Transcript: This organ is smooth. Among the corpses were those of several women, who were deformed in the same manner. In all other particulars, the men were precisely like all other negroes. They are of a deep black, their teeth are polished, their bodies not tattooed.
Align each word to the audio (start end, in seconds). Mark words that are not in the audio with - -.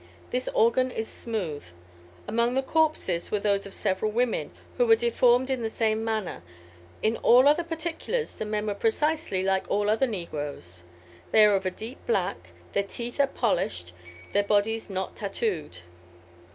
This 0.31 0.47
organ 0.55 0.89
is 0.89 1.07
smooth. 1.07 1.63
Among 2.27 2.55
the 2.55 2.63
corpses 2.63 3.29
were 3.29 3.39
those 3.39 3.67
of 3.67 3.73
several 3.75 4.09
women, 4.11 4.49
who 4.77 4.87
were 4.87 4.95
deformed 4.95 5.51
in 5.51 5.61
the 5.61 5.69
same 5.69 6.03
manner. 6.03 6.41
In 7.03 7.17
all 7.17 7.47
other 7.47 7.63
particulars, 7.63 8.37
the 8.37 8.45
men 8.45 8.65
were 8.65 8.73
precisely 8.73 9.43
like 9.43 9.69
all 9.69 9.91
other 9.91 10.07
negroes. 10.07 10.85
They 11.29 11.45
are 11.45 11.53
of 11.53 11.67
a 11.67 11.69
deep 11.69 11.99
black, 12.07 12.49
their 12.73 12.81
teeth 12.81 13.19
are 13.19 13.27
polished, 13.27 13.93
their 14.33 14.41
bodies 14.43 14.89
not 14.89 15.15
tattooed. 15.15 15.81